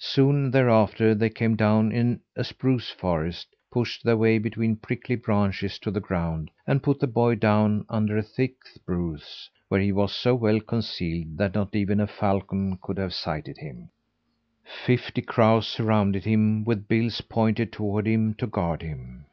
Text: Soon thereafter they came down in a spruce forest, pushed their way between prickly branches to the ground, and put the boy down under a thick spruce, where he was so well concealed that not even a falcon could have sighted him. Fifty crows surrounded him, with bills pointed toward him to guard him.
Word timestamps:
Soon 0.00 0.50
thereafter 0.50 1.14
they 1.14 1.30
came 1.30 1.54
down 1.54 1.92
in 1.92 2.20
a 2.34 2.42
spruce 2.42 2.90
forest, 2.90 3.54
pushed 3.70 4.02
their 4.02 4.16
way 4.16 4.36
between 4.36 4.74
prickly 4.74 5.14
branches 5.14 5.78
to 5.78 5.92
the 5.92 6.00
ground, 6.00 6.50
and 6.66 6.82
put 6.82 6.98
the 6.98 7.06
boy 7.06 7.36
down 7.36 7.86
under 7.88 8.16
a 8.18 8.22
thick 8.24 8.56
spruce, 8.66 9.48
where 9.68 9.80
he 9.80 9.92
was 9.92 10.12
so 10.12 10.34
well 10.34 10.58
concealed 10.58 11.36
that 11.38 11.54
not 11.54 11.72
even 11.76 12.00
a 12.00 12.08
falcon 12.08 12.78
could 12.82 12.98
have 12.98 13.14
sighted 13.14 13.58
him. 13.58 13.90
Fifty 14.64 15.22
crows 15.22 15.68
surrounded 15.68 16.24
him, 16.24 16.64
with 16.64 16.88
bills 16.88 17.20
pointed 17.20 17.70
toward 17.70 18.08
him 18.08 18.34
to 18.34 18.48
guard 18.48 18.82
him. 18.82 19.26